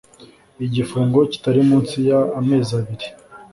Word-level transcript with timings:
Igifungo 0.65 1.17
kitari 1.31 1.61
munsi 1.69 1.95
y 2.07 2.11
amezi 2.39 2.71
abiri 2.79 3.07